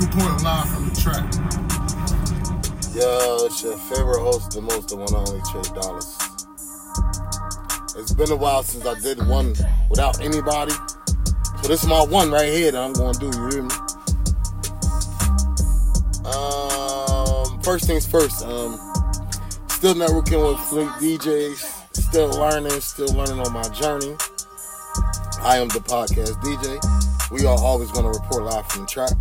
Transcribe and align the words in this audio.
reporting 0.00 0.42
live 0.42 0.68
from 0.68 0.88
the 0.88 1.00
trap. 1.00 1.24
Yo, 2.94 3.46
it's 3.46 3.62
your 3.62 3.76
favorite 3.78 4.20
host, 4.20 4.52
the 4.52 4.60
most, 4.60 4.88
the 4.88 4.96
one 4.96 5.08
and 5.14 5.28
only 5.28 5.40
Trey 5.50 5.62
Dollars. 5.74 6.16
It's 7.96 8.12
been 8.12 8.30
a 8.30 8.36
while 8.36 8.62
since 8.62 8.86
I 8.86 8.98
did 9.00 9.24
one 9.26 9.54
without 9.88 10.20
anybody. 10.20 10.72
So 11.62 11.68
this 11.68 11.82
is 11.82 11.88
my 11.88 12.04
one 12.04 12.30
right 12.30 12.48
here 12.48 12.72
that 12.72 12.82
I'm 12.82 12.92
gonna 12.92 13.18
do, 13.18 13.26
you 13.26 13.48
hear 13.50 13.62
me? 13.62 13.74
Um 16.24 17.60
first 17.62 17.86
things 17.86 18.06
first, 18.06 18.44
um 18.44 18.78
still 19.68 19.94
networking 19.94 20.46
with 20.46 20.60
Fleet 20.68 21.18
DJs, 21.20 21.94
still 21.96 22.30
learning, 22.30 22.80
still 22.80 23.12
learning 23.14 23.40
on 23.40 23.52
my 23.52 23.68
journey. 23.68 24.16
I 25.40 25.58
am 25.58 25.68
the 25.68 25.80
podcast 25.80 26.40
DJ. 26.42 27.30
We 27.30 27.46
are 27.46 27.58
always 27.58 27.90
gonna 27.92 28.08
report 28.08 28.44
live 28.44 28.66
from 28.68 28.82
the 28.82 28.88
track. 28.88 29.12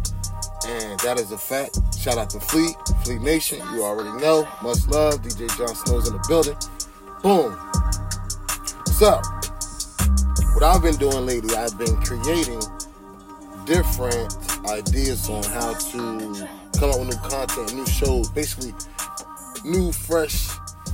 And 0.67 0.99
that 1.01 1.19
is 1.19 1.31
a 1.31 1.37
fact. 1.37 1.77
Shout 1.97 2.17
out 2.17 2.29
to 2.31 2.39
Fleet, 2.39 2.75
Fleet 3.03 3.21
Nation. 3.21 3.59
You 3.73 3.83
already 3.83 4.11
know. 4.21 4.47
Much 4.61 4.87
love. 4.87 5.21
DJ 5.21 5.47
John 5.57 5.75
Snow's 5.75 6.07
in 6.07 6.13
the 6.13 6.25
building. 6.27 6.55
Boom. 7.21 7.57
So, 8.93 9.19
what 10.53 10.63
I've 10.63 10.81
been 10.81 10.95
doing 10.95 11.25
lately, 11.25 11.55
I've 11.55 11.77
been 11.77 11.95
creating 11.97 12.61
different 13.65 14.35
ideas 14.69 15.29
on 15.29 15.43
how 15.43 15.73
to 15.73 16.47
come 16.79 16.91
up 16.91 16.99
with 16.99 17.09
new 17.09 17.29
content, 17.29 17.73
new 17.73 17.85
shows, 17.87 18.29
basically 18.29 18.73
new 19.65 19.91
fresh 19.91 20.47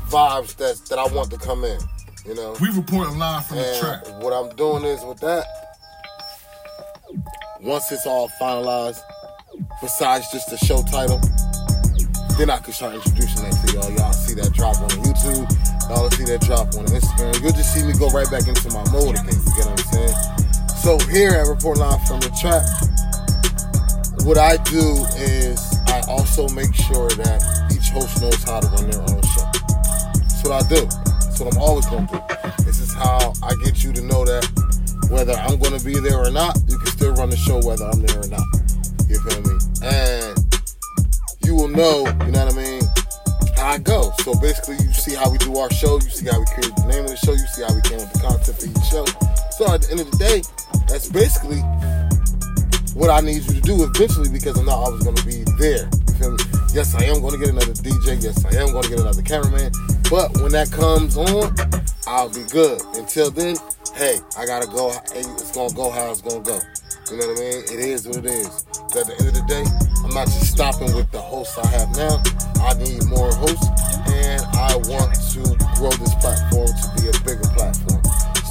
vibes 0.09 0.55
that 0.57 0.77
that 0.89 0.97
I 0.99 1.05
want 1.13 1.29
to 1.31 1.37
come 1.37 1.63
in. 1.63 1.79
You 2.25 2.35
know. 2.35 2.55
We 2.61 2.69
reporting 2.69 3.17
live 3.17 3.45
from 3.47 3.57
the 3.57 3.65
And 3.67 3.79
track. 3.79 4.23
what 4.23 4.33
I'm 4.33 4.55
doing 4.55 4.83
is 4.83 5.03
with 5.03 5.19
that, 5.21 5.45
once 7.61 7.91
it's 7.91 8.05
all 8.05 8.29
finalized, 8.41 8.99
besides 9.81 10.31
just 10.31 10.49
the 10.49 10.57
show 10.57 10.83
title, 10.83 11.19
then 12.37 12.49
I 12.49 12.57
can 12.59 12.73
start 12.73 12.95
introducing 12.95 13.43
that 13.43 13.55
to 13.59 13.73
y'all. 13.75 13.91
Y'all 13.91 14.13
see 14.13 14.35
that 14.35 14.53
drop 14.53 14.79
on 14.79 14.89
YouTube, 15.03 15.43
y'all 15.89 16.09
see 16.11 16.23
that 16.25 16.41
drop 16.41 16.71
on 16.75 16.87
Instagram. 16.87 17.35
You'll 17.43 17.55
just 17.55 17.73
see 17.73 17.83
me 17.83 17.93
go 17.99 18.07
right 18.09 18.29
back 18.31 18.47
into 18.47 18.71
my 18.71 18.83
mode 18.91 19.19
again. 19.19 19.35
You 19.35 19.51
get 19.55 19.67
what 19.67 19.75
I'm 19.75 19.87
saying? 19.91 20.15
So 20.79 20.95
here 21.11 21.35
at 21.35 21.47
Report 21.47 21.77
Live 21.77 21.99
from 22.07 22.19
the 22.23 22.31
Trap, 22.39 22.63
what 24.23 24.37
I 24.37 24.55
do 24.71 25.03
is 25.19 25.59
I 25.87 25.99
also 26.07 26.47
make 26.55 26.71
sure 26.75 27.11
that 27.19 27.43
each 27.71 27.91
host 27.91 28.21
knows 28.21 28.39
how 28.43 28.59
to 28.59 28.67
run 28.71 28.89
their 28.89 29.03
own 29.03 29.21
show. 29.35 29.47
That's 30.15 30.43
what 30.43 30.55
I 30.55 30.63
do. 30.67 30.87
That's 31.23 31.39
what 31.39 31.51
I'm 31.55 31.61
always 31.61 31.85
gonna 31.87 32.07
do. 32.07 32.19
This 32.63 32.79
is 32.79 32.93
how 32.93 33.33
I 33.43 33.55
get 33.63 33.83
you 33.83 33.91
to 33.93 34.01
know 34.03 34.23
that 34.23 34.47
whether 35.09 35.33
I'm 35.33 35.59
gonna 35.59 35.83
be 35.83 35.99
there 35.99 36.17
or 36.17 36.31
not, 36.31 36.55
you 36.67 36.77
can 36.77 36.87
still 36.87 37.13
run 37.15 37.29
the 37.29 37.37
show 37.37 37.59
whether 37.59 37.83
I'm 37.83 37.99
there 37.99 38.19
or 38.19 38.27
not. 38.27 38.47
You 39.09 39.17
feel 39.25 39.41
me? 39.41 39.57
And 39.81 40.37
you 41.43 41.55
will 41.55 41.67
know, 41.67 42.05
you 42.25 42.31
know 42.31 42.45
what 42.45 42.53
I 42.53 42.61
mean, 42.61 42.81
how 43.57 43.73
I 43.73 43.77
go. 43.79 44.13
So 44.21 44.37
basically 44.39 44.77
you 44.85 44.93
see 44.93 45.15
how 45.15 45.31
we 45.31 45.39
do 45.39 45.57
our 45.57 45.71
show, 45.73 45.95
you 45.95 46.09
see 46.13 46.29
how 46.29 46.37
we 46.39 46.45
create 46.53 46.75
the 46.77 46.85
name 46.85 47.05
of 47.05 47.09
the 47.09 47.17
show, 47.17 47.33
you 47.33 47.47
see 47.49 47.63
how 47.65 47.73
we 47.73 47.81
came 47.81 47.97
up 47.97 48.05
with 48.05 48.13
the 48.13 48.21
content 48.21 48.55
for 48.61 48.69
each 48.69 48.85
show. 48.85 49.05
So 49.57 49.73
at 49.73 49.81
the 49.81 49.89
end 49.89 49.99
of 50.01 50.11
the 50.13 50.17
day, 50.21 50.45
that's 50.85 51.09
basically 51.09 51.65
what 52.93 53.09
I 53.09 53.25
need 53.25 53.41
you 53.49 53.57
to 53.57 53.61
do 53.61 53.81
eventually 53.81 54.29
because 54.29 54.57
I'm 54.59 54.69
not 54.69 54.77
always 54.77 55.03
gonna 55.03 55.25
be 55.25 55.41
there. 55.57 55.89
You 55.89 56.13
feel 56.13 56.31
me? 56.37 56.43
Yes, 56.69 56.93
I 56.93 57.09
am 57.09 57.25
gonna 57.25 57.41
get 57.41 57.49
another 57.49 57.73
DJ. 57.81 58.21
Yes, 58.21 58.45
I 58.45 58.61
am 58.61 58.77
gonna 58.77 58.89
get 58.93 58.99
another 58.99 59.25
cameraman. 59.25 59.73
But 60.05 60.37
when 60.37 60.53
that 60.53 60.69
comes 60.69 61.17
on, 61.17 61.49
I'll 62.05 62.29
be 62.29 62.45
good. 62.53 62.77
Until 62.93 63.31
then, 63.31 63.57
hey, 63.97 64.21
I 64.37 64.45
gotta 64.45 64.69
go. 64.69 64.93
It's 65.17 65.49
gonna 65.49 65.73
go 65.73 65.89
how 65.89 66.11
it's 66.11 66.21
gonna 66.21 66.45
go. 66.45 66.61
You 67.09 67.17
know 67.17 67.25
what 67.25 67.37
I 67.37 67.41
mean? 67.41 67.59
It 67.73 67.79
is 67.81 68.05
what 68.07 68.17
it 68.17 68.25
is. 68.25 68.65
But 68.89 69.05
at 69.05 69.07
the 69.07 69.15
end 69.21 69.27
of 69.29 69.35
the 69.37 69.45
day, 69.45 69.65
I'm 70.01 70.13
not 70.17 70.25
just 70.25 70.49
stopping 70.49 70.89
with 70.97 71.11
the 71.11 71.21
hosts 71.21 71.57
I 71.61 71.67
have 71.77 71.93
now. 71.93 72.17
I 72.65 72.73
need 72.81 73.05
more 73.05 73.29
hosts, 73.37 73.69
and 74.09 74.41
I 74.57 74.73
want 74.89 75.13
to 75.13 75.41
grow 75.77 75.93
this 76.01 76.17
platform 76.17 76.73
to 76.73 76.87
be 76.97 77.05
a 77.05 77.15
bigger 77.21 77.45
platform. 77.53 78.01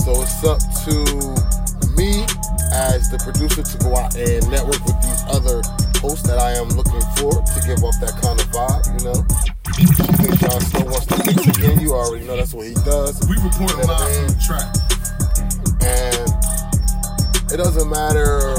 So 0.07 0.23
it's 0.23 0.39
up 0.47 0.63
to 0.87 0.95
me 1.99 2.23
as 2.71 3.11
the 3.11 3.19
producer 3.19 3.67
to 3.67 3.77
go 3.83 3.99
out 3.99 4.15
and 4.15 4.47
network 4.47 4.79
with 4.87 4.99
these 5.03 5.23
other 5.27 5.59
hosts 5.99 6.23
that 6.31 6.39
I 6.39 6.55
am 6.55 6.71
looking 6.71 7.03
for 7.19 7.35
to 7.35 7.59
give 7.67 7.83
off 7.83 7.99
that 7.99 8.15
kind 8.23 8.39
of 8.39 8.47
vibe, 8.55 8.87
you 8.95 9.11
know. 9.11 9.21
John 10.39 10.63
Snow 10.63 10.87
wants 10.87 11.07
to 11.11 11.19
mix 11.27 11.47
again, 11.51 11.81
you 11.81 11.93
already 11.95 12.27
know 12.27 12.37
that's 12.37 12.55
what 12.55 12.67
he 12.67 12.75
does. 12.87 13.19
We 13.27 13.35
reporting 13.43 13.75
You 13.75 13.91
know 13.91 13.91
what 13.91 14.03
I 14.03 14.07
live 14.07 14.23
from 14.23 14.39
the 14.39 14.43
trap. 14.47 14.71
And 15.83 16.58
it 17.51 17.57
doesn't 17.57 17.89
matter 17.89 18.55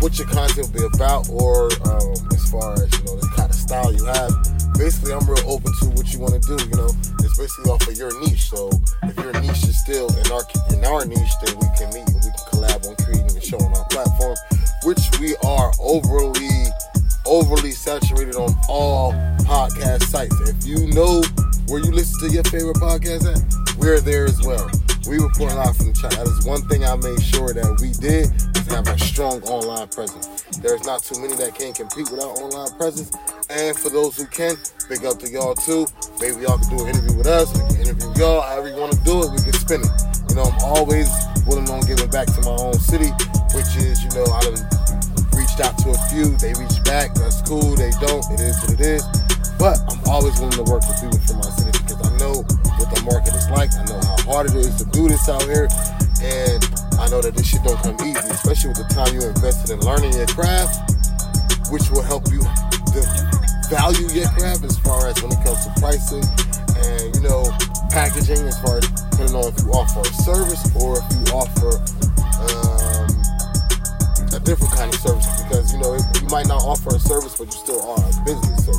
what 0.00 0.18
your 0.18 0.26
content 0.28 0.66
will 0.72 0.88
be 0.90 0.96
about 0.96 1.28
or 1.30 1.70
um, 1.86 2.14
as 2.34 2.50
far 2.50 2.74
as, 2.74 2.90
you 2.98 3.04
know, 3.04 3.16
the 3.16 3.30
kind 3.36 3.50
of 3.50 3.54
style 3.54 3.92
you 3.92 4.04
have. 4.04 4.30
Basically, 4.74 5.12
I'm 5.12 5.26
real 5.26 5.42
open 5.46 5.72
to 5.82 5.86
what 5.94 6.12
you 6.12 6.20
want 6.20 6.34
to 6.34 6.42
do, 6.42 6.56
you 6.64 6.76
know. 6.76 6.90
It's 7.22 7.36
basically 7.38 7.70
off 7.70 7.86
of 7.86 7.96
your 7.96 8.14
niche. 8.20 8.50
So 8.50 8.70
if 9.02 9.16
your 9.18 9.32
niche 9.40 9.66
is 9.66 9.78
still 9.80 10.06
in 10.06 10.26
our 10.30 10.42
in 10.70 10.84
our 10.86 11.04
niche, 11.04 11.34
then 11.42 11.54
we 11.58 11.66
can 11.74 11.90
meet 11.94 12.06
and 12.06 12.22
we 12.22 12.30
can 12.30 12.44
collab 12.50 12.86
on 12.86 12.94
creating 13.02 13.36
a 13.36 13.40
show 13.40 13.58
on 13.58 13.74
our 13.74 13.86
platform, 13.90 14.36
which 14.84 15.02
we 15.18 15.34
are 15.44 15.72
overly 15.80 16.48
overly 17.26 17.72
saturated 17.72 18.36
on 18.36 18.54
all 18.68 19.12
podcast 19.44 20.04
sites. 20.04 20.34
If 20.48 20.64
you 20.66 20.86
know 20.94 21.22
where 21.66 21.80
you 21.82 21.90
listen 21.90 22.28
to 22.28 22.34
your 22.34 22.44
favorite 22.44 22.76
podcast 22.76 23.26
at, 23.26 23.76
we're 23.76 24.00
there 24.00 24.24
as 24.24 24.40
well. 24.42 24.70
We 25.08 25.16
report 25.16 25.56
live 25.56 25.72
from 25.72 25.96
chat. 25.96 26.12
That 26.20 26.28
is 26.28 26.44
one 26.44 26.60
thing 26.68 26.84
I 26.84 26.92
made 27.00 27.16
sure 27.24 27.48
that 27.56 27.80
we 27.80 27.96
did 27.96 28.28
was 28.28 28.68
have 28.68 28.84
a 28.92 28.98
strong 29.00 29.40
online 29.48 29.88
presence. 29.88 30.44
There's 30.60 30.84
not 30.84 31.00
too 31.00 31.16
many 31.16 31.32
that 31.40 31.56
can 31.56 31.72
compete 31.72 32.12
with 32.12 32.20
our 32.20 32.28
online 32.36 32.68
presence. 32.76 33.08
And 33.48 33.72
for 33.72 33.88
those 33.88 34.20
who 34.20 34.28
can, 34.28 34.60
big 34.84 35.08
up 35.08 35.16
to 35.24 35.28
y'all 35.32 35.56
too. 35.56 35.88
Maybe 36.20 36.44
y'all 36.44 36.60
can 36.60 36.68
do 36.68 36.84
an 36.84 36.92
interview 36.92 37.16
with 37.16 37.24
us. 37.24 37.48
We 37.56 37.64
can 37.72 37.88
interview 37.88 38.20
y'all. 38.20 38.44
However 38.44 38.68
you 38.68 38.76
want 38.76 38.92
to 38.92 39.02
do 39.08 39.24
it, 39.24 39.32
we 39.32 39.40
can 39.40 39.56
spin 39.56 39.80
it. 39.80 39.92
You 40.28 40.36
know, 40.36 40.44
I'm 40.44 40.76
always 40.76 41.08
willing 41.48 41.72
on 41.72 41.80
giving 41.88 42.12
back 42.12 42.28
to 42.28 42.40
my 42.44 42.60
own 42.60 42.76
city, 42.76 43.08
which 43.56 43.80
is, 43.80 44.04
you 44.04 44.12
know, 44.12 44.28
I 44.28 44.44
have 44.44 44.60
reached 45.32 45.56
out 45.64 45.72
to 45.88 45.96
a 45.96 46.00
few. 46.12 46.36
They 46.36 46.52
reached 46.60 46.84
back. 46.84 47.16
That's 47.16 47.40
cool. 47.48 47.80
They 47.80 47.96
don't. 48.04 48.28
It 48.36 48.44
is 48.44 48.60
what 48.60 48.76
it 48.76 48.84
is. 48.84 49.08
But 49.56 49.80
I'm 49.88 50.04
always 50.04 50.36
willing 50.36 50.60
to 50.60 50.68
work 50.68 50.84
with 50.84 51.00
people 51.00 51.16
from 51.24 51.40
my 51.40 51.48
city 51.56 51.72
because 51.80 51.96
I 51.96 52.12
know 52.20 52.44
what 52.78 52.94
the 52.94 53.02
market 53.02 53.34
is 53.34 53.48
like. 53.50 53.70
I 53.74 53.84
know 53.84 54.00
how 54.00 54.18
hard 54.30 54.50
it 54.50 54.56
is 54.56 54.74
to 54.82 54.86
do 54.90 55.08
this 55.08 55.28
out 55.28 55.42
here. 55.44 55.68
And 56.22 56.62
I 56.98 57.06
know 57.10 57.22
that 57.22 57.34
this 57.34 57.46
shit 57.46 57.62
don't 57.62 57.78
come 57.82 57.94
easy, 58.02 58.18
especially 58.30 58.74
with 58.74 58.82
the 58.82 58.90
time 58.90 59.14
you 59.14 59.22
invested 59.22 59.70
in 59.70 59.78
learning 59.86 60.14
your 60.14 60.26
craft, 60.26 60.82
which 61.70 61.90
will 61.90 62.02
help 62.02 62.26
you 62.30 62.42
value 63.70 64.08
your 64.16 64.28
craft 64.34 64.64
as 64.64 64.78
far 64.80 65.06
as 65.06 65.20
when 65.22 65.30
it 65.30 65.40
comes 65.44 65.62
to 65.66 65.70
pricing 65.78 66.24
and, 66.88 67.14
you 67.14 67.22
know, 67.22 67.46
packaging 67.90 68.40
as 68.48 68.58
far 68.62 68.78
as 68.78 68.86
depending 69.12 69.36
on 69.36 69.46
if 69.52 69.58
you 69.60 69.70
offer 69.72 70.00
a 70.00 70.12
service 70.24 70.62
or 70.74 70.98
if 70.98 71.06
you 71.12 71.24
offer 71.34 71.78
um, 72.42 73.08
a 74.34 74.40
different 74.40 74.72
kind 74.72 74.92
of 74.92 75.00
service 75.00 75.26
because 75.42 75.72
you 75.72 75.80
know 75.80 75.94
you 75.94 76.28
might 76.28 76.46
not 76.46 76.62
offer 76.62 76.94
a 76.94 77.00
service, 77.00 77.36
but 77.36 77.46
you 77.46 77.58
still 77.58 77.82
are 77.82 77.98
a 77.98 78.24
business. 78.24 78.66
So 78.66 78.72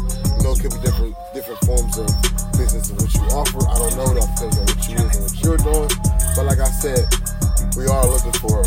know 0.50 0.56
it 0.56 0.62
could 0.62 0.74
be 0.74 0.82
different 0.82 1.16
different 1.34 1.60
forms 1.66 1.98
of 1.98 2.10
business 2.58 2.90
in 2.90 2.98
which 2.98 3.14
you 3.14 3.22
offer. 3.38 3.62
I 3.70 3.78
don't 3.78 3.96
know 3.98 4.10
that 4.18 4.26
depends 4.34 4.58
on 4.58 4.66
what 4.66 4.82
you 4.90 4.98
is 4.98 5.14
and 5.14 5.24
what 5.30 5.36
you're 5.46 5.62
doing. 5.62 5.92
But 6.34 6.46
like 6.50 6.58
I 6.58 6.70
said, 6.82 7.06
we 7.78 7.86
are 7.86 8.06
looking 8.10 8.34
for 8.42 8.66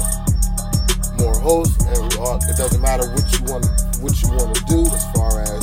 more 1.18 1.34
hosts, 1.42 1.82
and 1.90 1.98
we 2.06 2.14
are. 2.22 2.38
It 2.46 2.56
doesn't 2.56 2.82
matter 2.82 3.10
what 3.10 3.26
you 3.34 3.42
want 3.50 3.66
what 3.98 4.14
you 4.22 4.28
want 4.30 4.54
to 4.54 4.62
do 4.70 4.80
as 4.86 5.04
far 5.10 5.42
as 5.42 5.62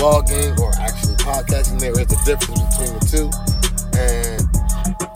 blogging 0.00 0.56
or 0.56 0.72
actually 0.80 1.16
podcasting. 1.20 1.80
There 1.80 1.92
is 1.92 2.08
a 2.08 2.20
difference 2.24 2.64
between 2.72 2.92
the 2.96 3.04
two, 3.04 3.28
and 4.00 4.40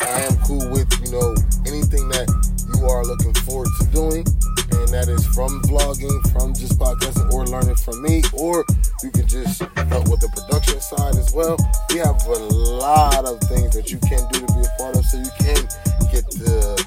I 0.05 0.29
am 0.29 0.37
cool 0.45 0.65
with 0.69 0.89
you 1.01 1.09
know 1.09 1.33
anything 1.65 2.05
that 2.13 2.29
you 2.69 2.85
are 2.85 3.05
looking 3.05 3.33
forward 3.49 3.69
to 3.81 3.85
doing, 3.89 4.25
and 4.29 4.64
that 4.95 5.09
is 5.09 5.27
from 5.27 5.61
vlogging, 5.63 6.23
from 6.31 6.55
just 6.55 6.79
podcasting, 6.79 7.27
or 7.35 7.45
learning 7.47 7.75
from 7.75 8.01
me, 8.01 8.23
or 8.33 8.65
you 9.03 9.11
can 9.11 9.27
just 9.27 9.61
help 9.91 10.07
with 10.07 10.21
the 10.21 10.31
production 10.31 10.81
side 10.81 11.17
as 11.17 11.35
well. 11.35 11.59
We 11.91 11.99
have 11.99 12.15
a 12.31 12.39
lot 12.79 13.25
of 13.27 13.41
things 13.51 13.75
that 13.75 13.91
you 13.91 13.99
can 14.07 14.23
do 14.31 14.39
to 14.39 14.47
be 14.55 14.63
a 14.63 14.71
part 14.79 14.95
of, 14.95 15.05
so 15.05 15.19
you 15.19 15.35
can 15.43 15.67
get 16.15 16.23
the 16.39 16.79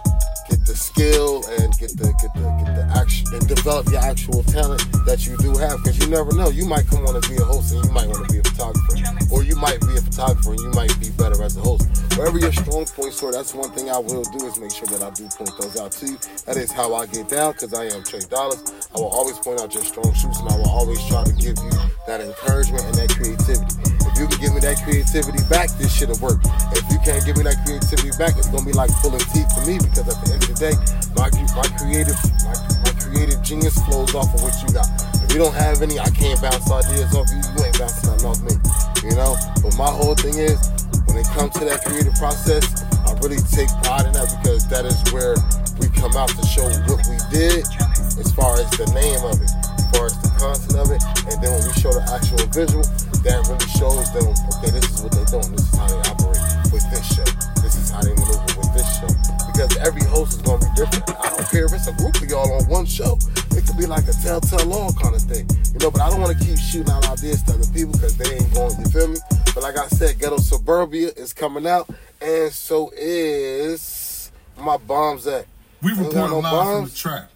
skill 0.98 1.46
and 1.62 1.78
get 1.78 1.94
the 1.94 2.10
get 2.18 2.34
the 2.34 2.42
get 2.58 2.74
the 2.74 2.86
action 2.98 3.28
and 3.32 3.48
develop 3.48 3.86
your 3.94 4.02
actual 4.02 4.42
talent 4.50 4.82
that 5.06 5.28
you 5.30 5.38
do 5.38 5.54
have 5.54 5.78
because 5.78 5.98
you 6.02 6.08
never 6.10 6.34
know. 6.34 6.50
You 6.50 6.66
might 6.66 6.88
come 6.88 7.06
on 7.06 7.14
to 7.14 7.22
be 7.30 7.38
a 7.38 7.46
host 7.46 7.72
and 7.74 7.86
you 7.86 7.92
might 7.92 8.10
want 8.10 8.26
to 8.26 8.34
be 8.34 8.40
a 8.40 8.44
photographer. 8.44 8.98
Or 9.30 9.44
you 9.44 9.56
might 9.56 9.80
be 9.82 9.94
a 9.94 10.02
photographer 10.02 10.58
and 10.58 10.60
you 10.60 10.72
might 10.74 10.94
be 11.00 11.14
better 11.14 11.38
as 11.44 11.56
a 11.56 11.62
host. 11.62 11.86
Wherever 12.18 12.40
your 12.40 12.52
strong 12.52 12.86
points 12.98 13.22
are 13.22 13.32
that's 13.32 13.54
one 13.54 13.70
thing 13.78 13.92
i 13.92 13.98
will 13.98 14.26
do 14.34 14.46
is 14.48 14.58
make 14.58 14.74
sure 14.74 14.90
that 14.90 15.06
i 15.06 15.14
do 15.14 15.30
point 15.38 15.54
those 15.62 15.78
out 15.78 15.92
to 16.02 16.18
you. 16.18 16.18
That 16.50 16.58
is 16.58 16.72
how 16.72 16.96
i 16.96 17.06
get 17.06 17.30
down 17.30 17.54
because 17.54 17.74
i 17.78 17.86
am 17.86 18.04
trey 18.04 18.26
dollars. 18.30 18.66
I 18.90 18.98
will 18.98 19.14
always 19.14 19.38
point 19.38 19.62
out 19.62 19.74
your 19.74 19.86
strong 19.86 20.10
suits 20.16 20.40
and 20.42 20.50
i 20.50 20.58
will 20.58 20.74
always 20.74 21.04
try 21.06 21.24
to 21.24 21.34
give 21.34 21.58
you 21.62 21.78
that 22.10 22.22
encouragement 22.22 22.84
and 22.90 22.96
that 22.96 23.10
creativity 23.14 23.87
you 24.18 24.28
can 24.28 24.40
give 24.42 24.54
me 24.54 24.62
that 24.62 24.81
creativity 24.84 25.42
back 25.50 25.69
this 25.78 25.94
shit'll 25.94 26.18
work 26.19 26.42
if 26.74 26.84
you 26.92 27.00
can't 27.06 27.24
give 27.25 27.38
me 27.38 27.44
that 27.46 27.58
creativity 27.64 28.12
back 28.18 28.34
it's 28.38 28.50
gonna 28.50 28.66
be 28.66 28.74
like 28.74 28.92
pulling 29.02 29.22
teeth 29.34 29.50
for 29.54 29.64
me 29.66 29.78
because 29.78 30.06
at 30.10 30.18
the 30.25 30.34
end 30.34 30.42
of 30.42 30.50
the 30.52 30.58
day 30.58 30.75
my, 31.14 31.30
my 31.56 31.68
creative 31.78 32.18
my, 32.44 32.56
my 32.84 32.94
creative 32.98 33.40
genius 33.46 33.78
flows 33.86 34.14
off 34.14 34.30
of 34.34 34.42
what 34.42 34.54
you 34.66 34.69
got 34.74 34.88
if 35.28 35.36
you 35.36 35.44
don't 35.44 35.56
have 35.60 35.81
any, 35.84 36.00
I 36.00 36.08
can't 36.08 36.40
bounce 36.42 36.72
ideas 36.72 37.12
off 37.12 37.28
you. 37.28 37.44
You 37.44 37.68
ain't 37.68 37.75
bouncing 37.75 38.16
nothing 38.16 38.31
off 38.31 38.40
me. 38.48 38.56
You 39.04 39.12
know? 39.19 39.36
But 39.60 39.75
my 39.75 39.92
whole 39.92 40.16
thing 40.16 40.40
is, 40.40 40.56
when 41.04 41.19
it 41.19 41.28
comes 41.36 41.52
to 41.60 41.68
that 41.68 41.84
creative 41.84 42.16
process, 42.16 42.64
I 43.04 43.12
really 43.19 43.44
take 43.52 43.68
pride 43.84 44.08
in 44.08 44.16
that 44.16 44.31
because 44.40 44.64
that 44.72 44.88
is 44.88 44.96
where 45.12 45.36
we 45.84 45.92
come 46.00 46.16
out 46.16 46.31
to 46.31 46.44
show 46.48 46.64
what 46.88 47.04
we 47.12 47.19
did 47.28 47.68
as 48.16 48.31
far 48.31 48.56
as 48.56 48.72
the 48.80 48.88
name 48.96 49.19
of 49.28 49.36
it, 49.36 49.52
as 49.52 49.86
far 49.92 50.08
as 50.08 50.16
the 50.24 50.31
content 50.40 50.80
of 50.80 50.88
it, 50.96 51.04
and 51.28 51.36
then 51.44 51.52
when 51.60 51.64
we 51.68 51.75
show 51.75 51.92
the 51.92 52.04
actual 52.08 52.40
visual, 52.56 52.88
that 53.28 53.44
really 53.52 53.70
shows 53.76 54.08
them, 54.16 54.32
okay, 54.58 54.72
this 54.72 54.88
is 54.88 55.04
what 55.04 55.12
they're 55.12 55.28
doing, 55.28 55.52
this 55.52 55.68
is 55.68 55.76
how 55.76 55.88
they 55.88 56.00
operate 56.08 56.40
with 56.72 56.86
this 56.88 57.06
show, 57.12 57.28
this 57.60 57.76
is 57.76 57.92
how 57.92 58.00
they 58.02 58.16
maneuver 58.16 58.56
with 58.56 58.72
this 58.72 58.88
show. 59.00 59.12
Because 59.52 59.76
every 59.84 60.04
host 60.08 60.40
is 60.40 60.42
gonna 60.48 60.64
be 60.64 60.72
different. 60.80 61.04
I 61.20 61.36
don't 61.36 61.50
care 61.52 61.66
if 61.66 61.74
it's 61.74 61.88
a 61.88 61.94
group 62.00 62.16
of 62.16 62.30
y'all 62.30 62.48
on 62.56 62.64
one 62.70 62.86
show. 62.86 63.20
It 63.52 63.68
could 63.68 63.78
be 63.78 63.86
like 63.86 64.08
a 64.08 64.14
tell-tell 64.14 64.72
all 64.72 64.94
kind 64.94 65.16
of 65.16 65.22
thing, 65.24 65.50
you 65.74 65.80
know. 65.80 65.92
But 65.92 66.02
I 66.02 66.10
don't 66.10 66.22
want 66.22 66.38
to 66.38 66.44
keep 66.44 66.58
shooting 66.58 66.92
out 66.92 67.10
ideas 67.10 67.44
to 67.44 67.54
other 67.54 67.68
people 67.74 67.92
because 67.94 68.16
they 68.16 68.32
ain't 68.36 68.54
going. 68.54 68.80
You 68.80 68.86
feel 68.86 69.08
me? 69.08 69.20
But 69.54 69.64
like 69.64 69.78
I 69.78 69.88
said, 69.88 70.20
Ghetto 70.20 70.38
Suburbia 70.38 71.12
is 71.18 71.34
coming 71.34 71.68
out, 71.68 71.90
and 72.22 72.52
so 72.52 72.92
is 72.96 74.32
my 74.58 74.78
bombs 74.78 75.28
at. 75.28 75.48
We 75.82 75.92
Ain't 75.92 76.14
got 76.14 76.30
report 76.30 76.44
no 76.44 76.50
live 76.50 76.76
from 76.78 76.86
the 76.86 76.96
trap. 76.96 77.32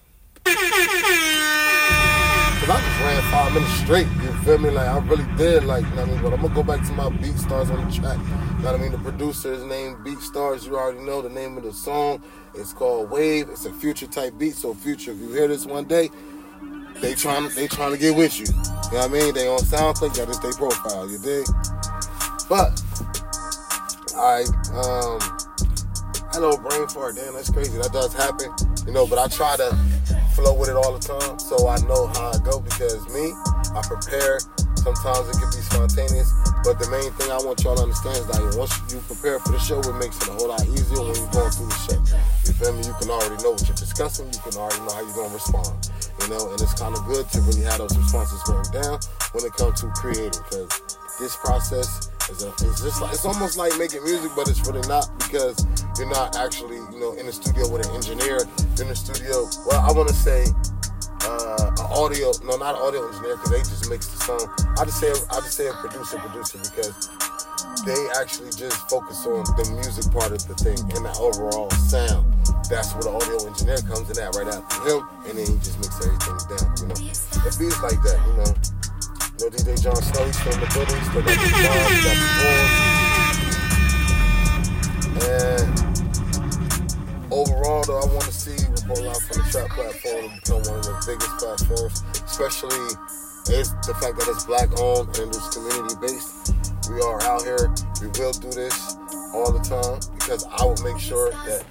Cause 2.62 2.70
I 2.70 2.80
just 2.80 3.00
ran 3.00 3.32
five 3.32 3.54
minutes 3.56 3.74
straight, 3.74 4.06
you 4.22 4.32
feel 4.44 4.60
me? 4.60 4.70
Like 4.70 4.88
I 4.88 5.00
really 5.00 5.26
did, 5.36 5.64
like, 5.64 5.84
you 5.84 5.90
know 5.96 6.06
what 6.06 6.10
I 6.10 6.12
mean? 6.12 6.22
But 6.22 6.34
I'm 6.34 6.42
gonna 6.44 6.54
go 6.54 6.62
back 6.62 6.86
to 6.86 6.94
my 6.94 7.10
Beat 7.10 7.36
Stars 7.36 7.72
on 7.72 7.84
the 7.84 7.92
track. 7.92 8.20
You 8.20 8.34
know 8.64 8.72
what 8.72 8.76
I 8.76 8.78
mean? 8.78 8.92
The 8.92 9.00
producer 9.00 9.52
is 9.52 9.64
named 9.64 10.04
Beat 10.04 10.20
Stars. 10.20 10.68
You 10.68 10.78
already 10.78 11.00
know 11.00 11.24
the 11.24 11.30
name 11.30 11.58
of 11.58 11.64
the 11.64 11.74
song. 11.74 12.22
It's 12.54 12.72
called 12.72 13.10
Wave. 13.10 13.50
It's 13.50 13.66
a 13.66 13.74
future 13.74 14.06
type 14.06 14.38
beat. 14.38 14.54
So 14.54 14.76
future, 14.76 15.10
if 15.10 15.18
you 15.18 15.32
hear 15.32 15.48
this 15.48 15.66
one 15.66 15.86
day, 15.86 16.12
they 17.02 17.16
trying 17.16 17.50
they 17.56 17.68
trying 17.68 17.94
to 17.94 17.98
get 17.98 18.16
with 18.16 18.40
you. 18.40 18.46
You 18.46 18.54
know 18.54 19.00
what 19.00 19.06
I 19.06 19.08
mean? 19.08 19.34
They 19.34 19.48
on 19.48 19.58
SoundClick, 19.58 20.16
got 20.16 20.28
this 20.28 20.38
they 20.38 20.52
profile, 20.52 21.10
you 21.10 21.18
dig? 21.18 21.48
But 22.48 22.80
I 24.16 24.44
um 24.78 25.20
hello 26.32 26.58
brain 26.58 26.88
fart, 26.90 27.16
damn, 27.16 27.34
that's 27.34 27.50
crazy. 27.50 27.76
That 27.80 27.92
does 27.92 28.14
happen. 28.14 28.54
You 28.86 28.94
know, 28.94 29.08
but 29.08 29.18
I 29.18 29.28
try 29.30 29.58
to 29.58 29.76
flow 30.42 30.58
with 30.58 30.70
it 30.70 30.76
all 30.76 30.98
the 30.98 31.00
time 31.00 31.38
so 31.38 31.68
I 31.70 31.78
know 31.86 32.08
how 32.18 32.34
I 32.34 32.40
go 32.42 32.60
because 32.60 33.06
me, 33.14 33.34
I 33.78 33.82
prepare. 33.86 34.42
Sometimes 34.82 35.30
it 35.30 35.38
can 35.38 35.54
be 35.54 35.62
spontaneous, 35.62 36.34
but 36.66 36.82
the 36.82 36.90
main 36.90 37.14
thing 37.14 37.30
I 37.30 37.38
want 37.46 37.62
y'all 37.62 37.78
to 37.78 37.86
understand 37.86 38.18
is 38.18 38.28
that 38.34 38.58
once 38.58 38.74
you 38.90 38.98
prepare 39.06 39.38
for 39.38 39.54
the 39.54 39.62
show, 39.62 39.78
it 39.78 39.94
makes 40.02 40.18
it 40.18 40.30
a 40.30 40.34
whole 40.34 40.50
lot 40.50 40.66
easier 40.66 40.98
when 40.98 41.14
you're 41.14 41.30
going 41.30 41.54
through 41.54 41.70
the 41.70 41.82
show. 41.86 42.02
You 42.50 42.54
feel 42.58 42.74
me? 42.74 42.82
You 42.90 42.96
can 42.98 43.14
already 43.14 43.38
know 43.46 43.54
what 43.54 43.62
you're 43.70 43.78
discussing. 43.78 44.26
You 44.34 44.42
can 44.42 44.58
already 44.58 44.82
know 44.82 44.90
how 44.98 45.06
you're 45.06 45.14
gonna 45.14 45.38
respond. 45.38 45.70
You 46.22 46.30
know, 46.30 46.52
and 46.52 46.62
it's 46.62 46.74
kind 46.74 46.96
of 46.96 47.06
good 47.06 47.28
to 47.30 47.42
really 47.42 47.62
have 47.62 47.80
those 47.80 47.98
responses 47.98 48.42
written 48.48 48.82
down 48.82 49.00
when 49.34 49.46
it 49.46 49.54
comes 49.54 49.82
to 49.82 49.88
creating 49.98 50.38
because 50.50 50.70
this 51.20 51.36
process 51.38 52.10
is 52.30 52.44
a, 52.44 52.50
it's 52.50 52.82
just 52.82 53.02
like 53.02 53.14
it's 53.14 53.26
almost 53.26 53.58
like 53.58 53.78
making 53.78 54.04
music, 54.04 54.32
but 54.36 54.48
it's 54.48 54.66
really 54.68 54.86
not 54.88 55.10
because 55.18 55.66
you're 55.98 56.10
not 56.10 56.38
actually 56.38 56.78
you 56.78 57.00
know 57.00 57.14
in 57.14 57.26
the 57.26 57.34
studio 57.34 57.70
with 57.70 57.88
an 57.88 57.96
engineer. 57.96 58.40
In 58.80 58.88
the 58.88 58.96
studio. 58.96 59.46
Well, 59.68 59.82
I 59.82 59.92
want 59.92 60.10
to 60.10 60.16
say 60.16 60.46
uh, 61.22 61.72
an 61.78 61.88
audio, 61.94 62.32
no, 62.44 62.58
not 62.58 62.76
audio 62.76 63.08
engineer 63.08 63.38
because 63.38 63.52
they 63.52 63.60
just 63.60 63.90
mix 63.90 64.08
the 64.08 64.18
song. 64.26 64.48
I 64.80 64.86
just 64.86 65.00
say 65.00 65.10
I 65.10 65.38
just 65.42 65.54
say 65.54 65.68
a 65.68 65.74
producer, 65.74 66.18
producer 66.18 66.58
because 66.58 67.10
they 67.86 68.08
actually 68.20 68.52
just 68.52 68.90
focus 68.90 69.26
on 69.26 69.44
the 69.58 69.70
music 69.74 70.12
part 70.12 70.32
of 70.32 70.42
the 70.48 70.56
thing 70.56 70.80
and 70.96 71.06
the 71.06 71.14
overall 71.20 71.70
sound. 71.72 72.26
That's 72.72 72.96
where 72.96 73.04
the 73.04 73.12
audio 73.12 73.36
engineer 73.52 73.84
comes 73.84 74.08
in 74.08 74.16
at 74.24 74.32
right 74.32 74.48
after 74.48 74.80
him, 74.88 75.04
and 75.28 75.36
then 75.36 75.44
he 75.44 75.60
just 75.60 75.76
mixes 75.84 76.08
everything 76.08 76.40
down. 76.48 76.72
You 76.80 76.88
know, 76.88 76.96
it 77.04 77.52
feels 77.60 77.76
like 77.84 78.00
that. 78.00 78.16
You 78.16 78.40
know. 78.40 78.48
You 79.36 79.44
know, 79.44 79.52
DJ 79.52 79.76
John 79.76 80.00
Snow, 80.00 80.24
he's 80.24 80.40
in 80.48 80.56
the 80.56 80.72
building, 80.72 80.96
he's 80.96 81.12
got 81.12 81.28
the 81.28 81.36
bomb, 81.68 81.92
the. 82.00 82.16
And 85.20 85.68
overall, 87.28 87.84
though, 87.84 88.00
I 88.00 88.08
want 88.08 88.24
to 88.24 88.32
see 88.32 88.56
Report 88.72 89.04
Live 89.04 89.20
from 89.20 89.44
the 89.44 89.52
Trap 89.52 89.68
platform 89.76 90.32
become 90.40 90.64
one 90.72 90.80
of 90.80 90.88
the 90.88 90.96
biggest 91.04 91.44
platforms, 91.44 92.08
especially 92.24 92.96
it's 93.52 93.76
the 93.84 93.92
fact 94.00 94.16
that 94.16 94.32
it's 94.32 94.48
black 94.48 94.72
owned 94.80 95.12
and 95.20 95.28
it's 95.28 95.52
community 95.52 96.00
based. 96.00 96.56
We 96.88 97.04
are 97.04 97.20
out 97.28 97.44
here, 97.44 97.68
we 98.00 98.08
will 98.16 98.32
do 98.32 98.48
this 98.48 98.96
all 99.36 99.52
the 99.52 99.60
time 99.60 100.00
because 100.16 100.48
I 100.48 100.64
will 100.64 100.80
make 100.88 101.04
sure 101.04 101.32
that 101.32 101.68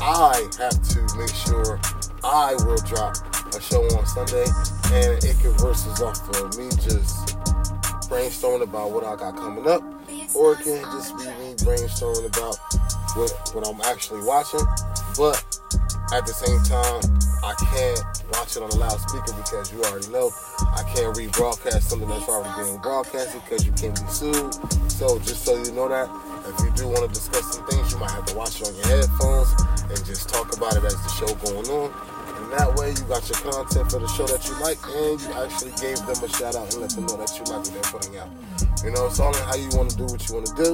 I 0.00 0.48
have 0.58 0.82
to 0.90 1.16
make 1.16 1.34
sure 1.34 1.80
I 2.22 2.54
will 2.64 2.76
drop 2.78 3.16
a 3.54 3.60
show 3.60 3.82
on 3.96 4.06
Sunday 4.06 4.46
and 4.92 5.22
it 5.24 5.38
converses 5.40 6.00
off 6.00 6.28
of 6.36 6.56
me 6.58 6.68
just 6.70 7.38
brainstorming 8.08 8.62
about 8.62 8.90
what 8.90 9.04
I 9.04 9.16
got 9.16 9.36
coming 9.36 9.66
up, 9.66 9.82
or 10.34 10.52
it 10.52 10.60
can 10.60 10.82
just 10.82 11.16
be 11.16 11.24
me 11.24 11.54
brainstorming 11.54 12.26
about 12.26 12.56
what 13.16 13.32
what 13.54 13.66
I'm 13.66 13.80
actually 13.82 14.22
watching. 14.22 14.60
But 15.16 15.53
at 16.14 16.26
the 16.26 16.32
same 16.32 16.62
time, 16.62 17.02
I 17.42 17.58
can't 17.58 17.98
watch 18.30 18.54
it 18.54 18.62
on 18.62 18.70
a 18.70 18.78
loudspeaker 18.78 19.34
because 19.34 19.74
you 19.74 19.82
already 19.82 20.06
know 20.14 20.30
I 20.62 20.86
can't 20.94 21.10
rebroadcast 21.10 21.90
something 21.90 22.08
that's 22.08 22.28
already 22.30 22.54
being 22.62 22.78
broadcasted 22.78 23.42
because 23.42 23.66
you 23.66 23.74
can 23.74 23.90
be 23.98 24.06
sued. 24.06 24.54
So 24.94 25.18
just 25.26 25.42
so 25.42 25.58
you 25.58 25.74
know 25.74 25.90
that, 25.90 26.06
if 26.46 26.54
you 26.62 26.70
do 26.78 26.86
want 26.86 27.02
to 27.02 27.10
discuss 27.10 27.58
some 27.58 27.66
things, 27.66 27.90
you 27.90 27.98
might 27.98 28.14
have 28.14 28.26
to 28.30 28.36
watch 28.38 28.62
it 28.62 28.70
on 28.70 28.74
your 28.78 28.86
headphones 28.86 29.50
and 29.90 29.98
just 30.06 30.30
talk 30.30 30.54
about 30.56 30.78
it 30.78 30.84
as 30.86 30.94
the 30.94 31.10
show 31.18 31.34
going 31.42 31.66
on. 31.66 31.90
And 31.90 32.46
that 32.54 32.70
way, 32.78 32.94
you 32.94 33.02
got 33.10 33.26
your 33.26 33.38
content 33.42 33.90
for 33.90 33.98
the 33.98 34.10
show 34.14 34.30
that 34.30 34.46
you 34.46 34.54
like, 34.62 34.78
and 34.86 35.18
you 35.18 35.30
actually 35.34 35.74
gave 35.82 35.98
them 36.06 36.22
a 36.22 36.30
shout 36.30 36.54
out 36.54 36.70
and 36.70 36.78
let 36.78 36.94
them 36.94 37.10
know 37.10 37.18
that 37.18 37.34
you 37.34 37.42
like 37.50 37.66
what 37.66 37.74
they're 37.74 37.90
putting 37.90 38.14
out. 38.22 38.30
You 38.86 38.94
know, 38.94 39.10
it's 39.10 39.18
all 39.18 39.34
in 39.34 39.42
how 39.50 39.58
you 39.58 39.66
want 39.74 39.90
to 39.90 39.96
do 39.98 40.06
what 40.06 40.22
you 40.30 40.38
want 40.38 40.46
to 40.46 40.54
do, 40.62 40.70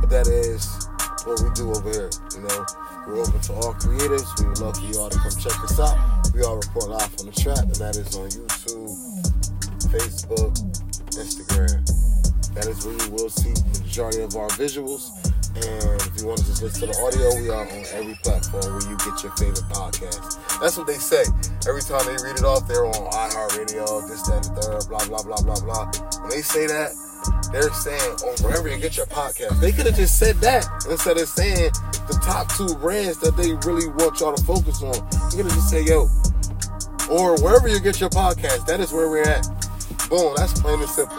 but 0.00 0.08
that 0.08 0.24
is 0.24 0.88
what 1.28 1.36
we 1.44 1.52
do 1.52 1.68
over 1.68 1.90
here. 1.92 2.08
You 2.32 2.48
know, 2.48 2.64
we're 3.06 3.20
open 3.20 3.40
to 3.40 3.52
all 3.54 3.74
creatives. 3.74 4.28
We 4.40 4.48
would 4.48 4.60
love 4.60 4.76
for 4.76 4.86
you 4.86 4.98
all 4.98 5.10
to 5.10 5.18
come 5.18 5.32
check 5.32 5.58
us 5.64 5.80
out. 5.80 5.96
We 6.34 6.42
all 6.42 6.56
report 6.56 6.88
live 6.88 7.14
on 7.20 7.26
the 7.26 7.32
trap, 7.32 7.64
and 7.64 7.76
that 7.76 7.96
is 7.96 8.16
on 8.16 8.28
YouTube, 8.28 8.92
Facebook, 9.90 10.52
Instagram. 11.16 11.80
That 12.54 12.66
is 12.66 12.84
where 12.84 12.94
you 12.94 13.10
will 13.12 13.30
see 13.30 13.52
the 13.52 13.80
majority 13.80 14.22
of 14.22 14.36
our 14.36 14.48
visuals. 14.50 15.10
And 15.56 16.00
if 16.02 16.20
you 16.20 16.26
want 16.26 16.38
to 16.38 16.46
just 16.46 16.62
listen 16.62 16.86
to 16.86 16.94
the 16.94 16.98
audio, 17.02 17.34
we 17.42 17.50
are 17.50 17.66
on 17.66 17.84
every 17.94 18.14
platform 18.22 18.62
where 18.70 18.86
you 18.86 18.96
get 18.98 19.22
your 19.22 19.34
favorite 19.34 19.66
podcast. 19.70 20.38
That's 20.60 20.76
what 20.78 20.86
they 20.86 20.98
say. 20.98 21.24
Every 21.66 21.82
time 21.82 22.06
they 22.06 22.14
read 22.22 22.38
it 22.38 22.44
off, 22.44 22.68
they're 22.68 22.86
on 22.86 22.94
iHeartRadio, 22.94 24.06
this, 24.06 24.22
that, 24.30 24.46
and 24.46 24.56
third, 24.58 24.86
blah, 24.88 25.04
blah, 25.06 25.22
blah, 25.22 25.42
blah, 25.42 25.60
blah. 25.60 25.90
When 26.22 26.30
they 26.30 26.42
say 26.42 26.66
that, 26.66 26.94
they're 27.52 27.72
saying, 27.72 28.16
oh, 28.24 28.34
wherever 28.42 28.68
you 28.68 28.78
get 28.78 28.96
your 28.96 29.06
podcast. 29.06 29.60
They 29.60 29.72
could 29.72 29.86
have 29.86 29.96
just 29.96 30.18
said 30.18 30.36
that 30.36 30.66
instead 30.88 31.18
of 31.18 31.28
saying 31.28 31.72
the 32.06 32.18
top 32.22 32.48
two 32.56 32.74
brands 32.76 33.18
that 33.18 33.36
they 33.36 33.54
really 33.68 33.88
want 33.88 34.20
y'all 34.20 34.34
to 34.34 34.44
focus 34.44 34.82
on. 34.82 34.94
You 35.30 35.42
could 35.42 35.46
have 35.46 35.54
just 35.54 35.70
say, 35.70 35.82
yo, 35.84 36.08
or 37.10 37.40
wherever 37.42 37.68
you 37.68 37.80
get 37.80 38.00
your 38.00 38.10
podcast, 38.10 38.66
that 38.66 38.80
is 38.80 38.92
where 38.92 39.08
we're 39.10 39.22
at. 39.22 39.46
Boom, 40.08 40.34
that's 40.36 40.58
plain 40.60 40.80
and 40.80 40.88
simple. 40.88 41.18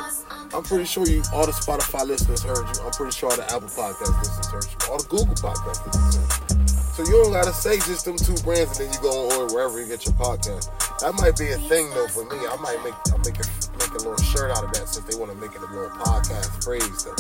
I'm 0.53 0.63
pretty 0.63 0.86
sure 0.86 1.08
you, 1.08 1.24
all 1.34 1.46
the 1.46 1.53
Spotify 1.53 2.05
listeners 2.05 2.43
heard 2.43 2.58
you. 2.58 2.84
I'm 2.84 2.91
pretty 2.91 3.12
sure 3.12 3.31
all 3.31 3.38
the 3.38 3.46
Apple 3.46 3.70
Podcast 3.70 4.20
listeners 4.20 4.48
heard 4.48 4.65
you. 4.65 4.91
All 4.91 4.98
the 4.98 5.08
Google 5.08 5.36
Podcast 5.36 5.86
listeners. 5.88 6.62
So 6.91 7.03
you 7.03 7.24
don't 7.24 7.31
gotta 7.31 7.53
say 7.53 7.77
just 7.77 8.03
them 8.03 8.17
two 8.17 8.36
brands 8.43 8.77
and 8.79 8.91
then 8.91 8.93
you 8.93 9.00
go 9.00 9.29
on 9.31 9.53
wherever 9.53 9.79
you 9.79 9.88
get 9.88 10.05
your 10.05 10.13
podcast. 10.15 10.67
That 11.00 11.15
might 11.15 11.38
be 11.39 11.51
a 11.51 11.58
thing 11.72 11.89
though 11.91 12.08
for 12.10 12.25
me. 12.25 12.36
I 12.36 12.55
might 12.60 12.84
make 12.84 12.93
I 13.08 13.17
make 13.24 13.39
a 13.39 13.48
make 13.91 14.01
a 14.01 14.10
little 14.10 14.24
shirt 14.24 14.51
out 14.51 14.63
of 14.63 14.71
that 14.74 14.88
since 14.88 15.05
they 15.05 15.19
want 15.19 15.31
to 15.31 15.38
make 15.38 15.53
it 15.55 15.62
a 15.62 15.65
little 15.65 15.89
podcast 15.89 16.63
phrase. 16.63 17.03
Though. 17.03 17.15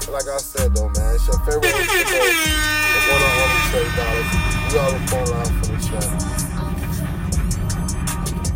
But 0.00 0.10
like 0.10 0.26
I 0.26 0.38
said 0.38 0.74
though, 0.74 0.88
man, 0.90 1.14
it's 1.14 1.26
your 1.26 1.38
favorite 1.40 1.62
one. 1.62 1.72
The 1.72 1.94
one 3.06 3.22
on 3.22 3.34
one 3.38 3.54
Trey 3.70 3.86
Dollars. 3.94 4.30
We 4.66 4.74
the 4.90 4.98
phone 5.06 5.28
line 5.30 5.52
for 5.62 5.66
the. 5.70 5.78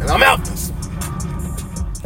And 0.00 0.10
I'm 0.10 0.22
out. 0.22 0.41